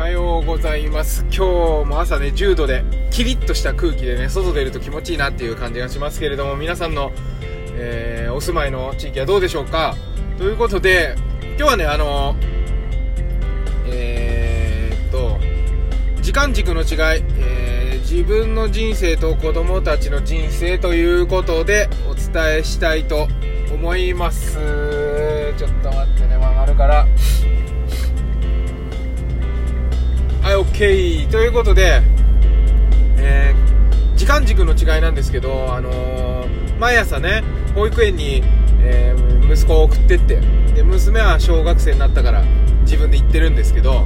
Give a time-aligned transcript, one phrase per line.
[0.00, 1.26] はようございます。
[1.26, 7.12] 今日も朝ね10度でキリッとした空気でね外出ると気持ちいいなっていう感じがしますけれども皆さんの、
[7.74, 9.94] えー、お住まいの地域はどうでしょうか？
[10.38, 12.34] ということで今日はねあの
[13.88, 15.38] えー、っと
[16.22, 23.28] 時間軸の違い、えー、自分の人生と子供たちの人生ということでお伝えしたいと
[23.70, 24.54] 思います。
[25.58, 27.06] ちょっと待ってね曲がるから。
[30.60, 32.02] OK ということで、
[33.16, 37.42] えー、時間軸の違いなんですけど、あのー、毎朝ね
[37.74, 38.42] 保育園に、
[38.82, 40.38] えー、息子を送ってって
[40.74, 42.44] で娘は小学生になったから
[42.82, 44.04] 自分で行ってるんですけど、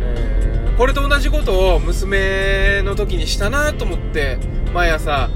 [0.00, 4.38] えー、これと同じことを娘の時にしたなと思って
[4.72, 5.28] 毎朝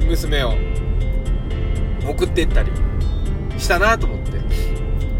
[0.00, 0.54] 娘を
[2.08, 2.72] 送ってったり
[3.58, 4.38] したなと思って。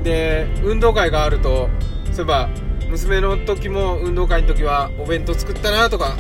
[0.03, 1.69] で運動会があると
[2.13, 2.49] そういえば
[2.89, 6.17] 娘の時も運動会の時はお弁当作ったなとか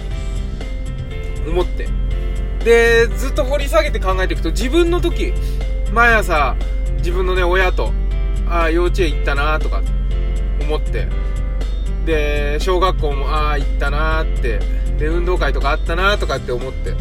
[1.47, 1.89] 思って。
[2.65, 5.33] でずっと掘り下げて考えていくと自分の時
[5.93, 6.57] 毎朝
[6.97, 7.93] 自分のね親と
[8.49, 9.83] ああ幼稚園行ったなとか
[10.61, 11.09] 思って。
[12.05, 14.61] で小学校もああ行ったなって。
[14.99, 16.95] で運動会とかあったなとかって思って。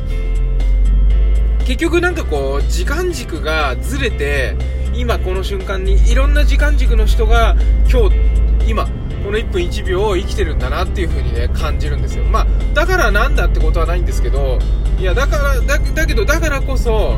[1.65, 4.55] 結局なんかこう時間軸がずれて
[4.93, 7.57] 今この瞬間にいろんな時間軸の人が
[7.91, 8.36] 今日
[9.23, 12.23] この1分1秒を生きてるんだなっていう風にね感じるんですよ。
[12.25, 14.59] まあだからなんだってことはないんですけど
[14.99, 17.17] いやだからだだけどだからこそ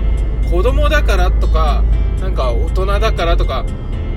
[0.49, 1.83] 子供だからとか
[2.19, 3.65] なんか大人だからとか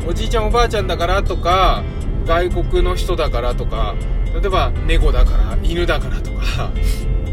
[0.06, 1.83] おじいちゃんおばあちゃんだからとか
[2.27, 3.94] 外国の人だからとか
[4.33, 6.72] 例えば猫だから犬だからとか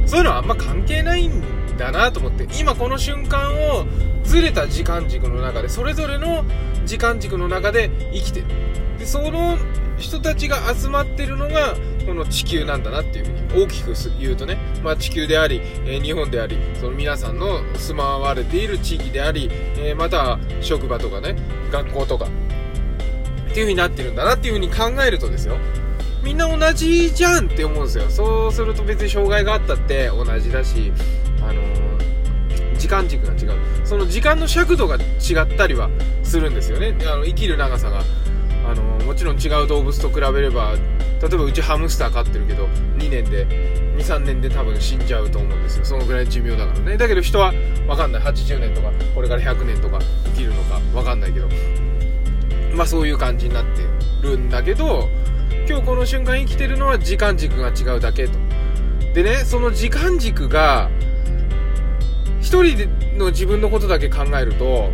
[0.05, 1.41] そういうのはあんま関係ないん
[1.77, 3.85] だなと思って今この瞬間を
[4.23, 6.43] ずれた時間軸の中でそれぞれの
[6.85, 8.47] 時間軸の中で生きてる。
[8.97, 9.57] でその
[9.99, 21.35] 人たちが集まってるのがこの地球なんだなっていうふうに大きく言うとね、まあ、地球であり、えー、日本でありその皆さんの住まわれている地域であり、えー、また職場とかね
[21.71, 25.57] 学校とかっていう風になってるんだなっていう風に考えるとですよ。
[26.23, 28.09] みんな同じじゃんって思うんですよ。
[28.09, 30.91] そうすると別に障害があったって同じだし
[31.41, 33.59] あのー、時間軸が違う。
[33.85, 34.99] その時間の尺度が違
[35.41, 35.89] ったりは
[36.23, 36.95] するんですよね。
[37.11, 38.03] あの生きる長さが。
[38.69, 42.65] あのもちろん違う動物と比べれば例えばうちハムスター飼ってるけど
[42.97, 43.47] 2年で
[43.97, 45.85] 23年で多分死んじゃうと思うんですよ。
[45.85, 46.97] そのぐらい寿命だからね。
[46.97, 48.21] だけど人は分かんない。
[48.21, 51.47] 80年とかこれから100年とか生きるのか分かんないけど。
[52.73, 53.81] まあそういう感じになって
[54.21, 55.09] るんだけど
[55.67, 58.37] 今日この瞬間生きてるのは時間軸が違うだけと。
[59.13, 60.89] でねその時間軸が
[62.39, 64.91] 一人の自分のことだけ考えると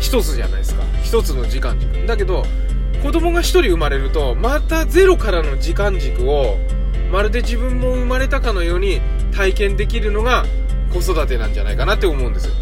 [0.00, 0.82] 一つじゃないですか。
[1.02, 2.06] 一つの時間軸。
[2.06, 2.44] だけど
[3.02, 6.56] 子供が1人生まれるとまたゼロからの時間軸を
[7.10, 9.00] まるで自分も生まれたかのように
[9.32, 10.44] 体験できるのが
[10.92, 12.54] 子育てなんじゃないかなって思うんですよ。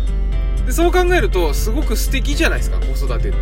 [0.65, 3.33] でそう考えるとすごく素敵じゃないですか子育てっ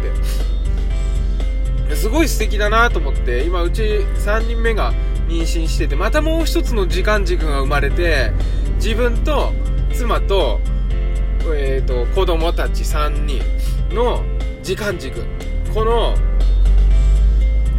[1.88, 1.94] て。
[1.94, 4.92] すごい素敵だなと思って今うち3人目が
[5.28, 8.32] 妊娠しててまたもう一つの時間軸が生まれて
[8.75, 9.53] 自分と
[9.94, 10.60] 妻と,、
[11.54, 13.41] えーと、と子供たち3人
[13.94, 14.25] の
[14.62, 15.25] 時間軸。
[15.72, 16.16] この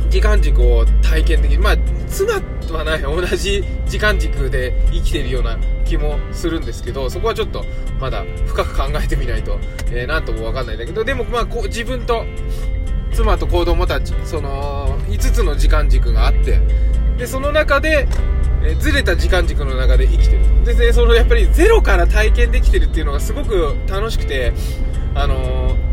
[0.09, 1.61] 時間軸を体験できる。
[1.61, 1.77] まあ、
[2.07, 7.65] 妻とはない同じ時間軸で生きてるような気もするんですけど、そこはちょっと
[7.99, 9.59] まだ深く考えてみないと、
[9.91, 12.25] えー、なんともわかんないんだけど、でもまあ、こう自分と
[13.13, 16.59] 妻と子供たち、その5つの時間軸があって、
[17.17, 18.07] で、その中で、
[18.61, 20.65] えずれた時間軸の中で生きてる。
[20.65, 24.53] で、ね、そのやっぱりゼロから体験できてるっていうのがすごく楽しくて、
[25.15, 25.89] あのー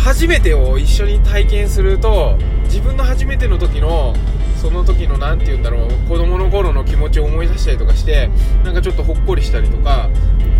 [0.00, 2.38] 初めてを一緒に体験すると
[2.70, 4.14] 自分の初めての時の
[4.56, 8.30] その時の何て言うんだろう子供の頃の気持ちを思い出したりとかして
[8.62, 10.08] なんかちょっとほっこりしたりとか、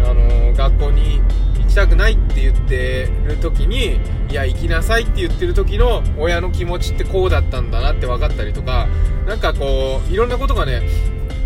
[0.05, 1.21] あのー、学校に
[1.59, 8.89] 行きたくないって言ってる時にいや行きなさいって言ってる時の親の気持ちってこうだったんだなって分かったりとか
[9.27, 10.83] なんかこういろんなことがね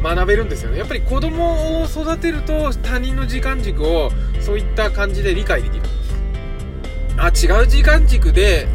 [0.02, 0.78] 学べるんですよね。
[0.78, 4.10] やっぱり子供を育てると他人の時間軸を
[4.40, 5.82] そういった感じで理解できる。
[7.16, 8.66] あ違う時間軸で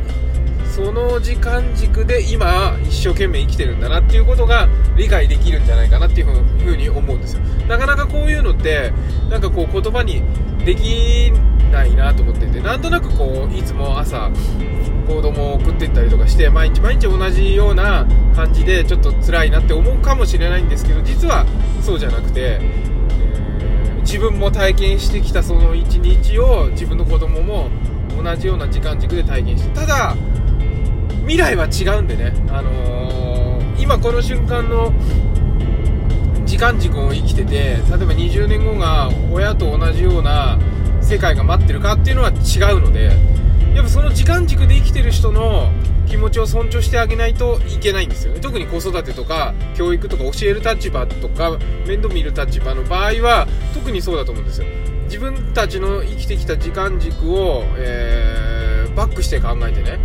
[0.86, 6.28] その時間軸で今一生懸命生きてるんだなっていうことが理解できるんじゃないかなっていう
[6.58, 7.42] ふうに思うんですよ。
[7.68, 8.94] なかなかこういうのって
[9.30, 10.24] なんかこう言葉に
[10.64, 11.34] でき
[11.70, 14.32] ないなと思っててなんとなくこういつも朝
[15.06, 21.46] 子供を送ってったりとかして毎日毎日同じような感じでちょっと辛いなって思うかもしれないんですけど実は
[21.82, 22.60] そうじゃなくて、
[24.02, 27.70] 自分も体験してきたその一日を自分の子供も
[28.22, 30.16] 同じような時間軸で体現してただ
[31.30, 34.92] 未来は違うんでね、あのー、今この瞬間の
[36.44, 40.58] 時間軸を生きてて例えば20年後が親と同じような
[41.02, 43.12] 世界が待ってるかっていうのは違うので
[43.76, 45.70] やっぱその時間軸で生きてる人の
[46.08, 48.40] 気持ちを尊重してあげないといけないんですよね。
[48.40, 54.68] 特に子育てとか教育とか教える立場とか面倒見る立場の場合は特にそうだと思うんですよ。
[55.04, 60.00] 自分たちの生きてきた時間軸を、えー、バックして考えてね。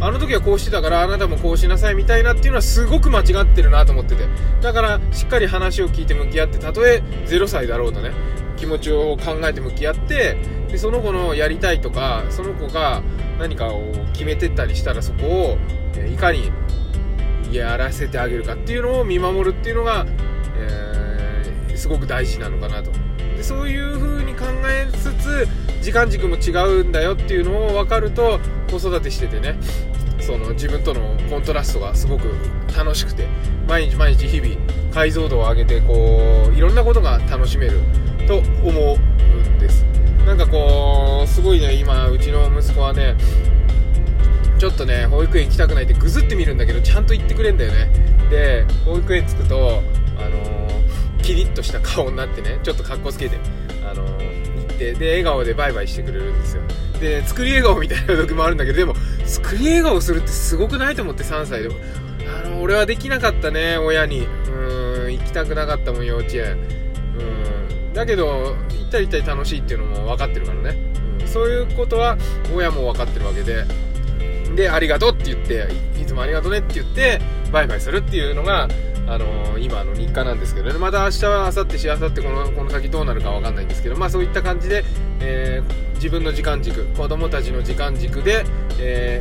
[0.00, 4.26] あの時はこうしてたからあなたもこうしなさいみたいなっていうのはすごく間違ってるなと思ってて。
[4.62, 8.12] だからしっかり話を聞いて向き合ってたとえ0歳だろうとね。
[8.56, 10.36] 気持ちを考えて向き合って
[10.68, 13.02] でその子のやりたいとかその子が
[13.38, 15.58] 何かを決めてったりしたらそこを
[16.06, 16.52] いかに
[17.50, 20.06] やらせてあげるかっていうのを見守るっていうのが、
[20.56, 22.92] えー、すごく大事なのかなと。
[23.40, 25.48] でそういう風に考えつつ
[25.80, 26.50] 時間軸も違
[26.80, 28.38] うんだよっていうのを分かると
[28.70, 29.58] 子育てしててね
[30.20, 32.34] その自分とのコントラストがすごく
[32.76, 33.26] 楽しくて
[33.66, 34.54] 毎日毎日日々
[34.92, 37.80] 解像度を上げてこういろんなことが楽しめる
[38.28, 39.84] と思うんです。
[40.26, 43.16] なんかこうすごいね今うちの息子はね
[44.58, 47.88] ちょっとね保育園行きたくないってぐずってみるんだけどちゃんと言ってくれんだよね。
[48.28, 49.82] で保育園着くと
[50.18, 50.49] あの、
[51.94, 53.38] 顔になってねちょっとかっこつけて
[53.84, 56.62] あの、行ってで笑顔でバイバイしてくれるんですよ。
[57.00, 58.94] で作り笑顔みたいな時もあるんだけどでも
[59.24, 61.68] 作り笑顔するってすごくないと思って3歳で。
[61.68, 61.76] も
[62.44, 64.26] あの俺はできなかったね親に。
[64.52, 64.56] う
[65.08, 66.58] ん行きたくなかったもん幼稚園。
[67.18, 67.92] うん。
[67.92, 70.76] だけど行ったり行ったり楽しいっていうのも分かってるからね、
[71.20, 72.16] うん、そういうことは
[72.54, 73.64] 親も分かってるわけで。
[74.56, 75.68] でありがとうって言って
[76.00, 77.20] いつもありがとうねって言って
[77.52, 78.66] バイバイするっていうのが
[79.10, 80.78] あのー、今の日課なんですけどね。
[80.78, 84.84] また明日は明後日しあさってこのこの先どうなるか分かんないんですけどまあそういった感じで、
[85.18, 88.44] えー、自分の時間軸子供たちの時間軸で、
[88.78, 89.20] え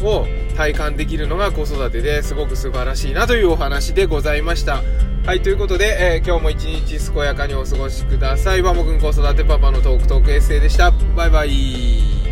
[0.00, 0.26] ー、を
[0.56, 4.82] 体感できるのが子育てですごく素晴らしいなというお話でございました。
[5.24, 8.62] はいということで、えー、今日も一日健やかにお過ごしください。
[8.62, 10.90] バモくん子育てパパのトークトークエッセイでした。
[11.16, 12.23] バイバイ。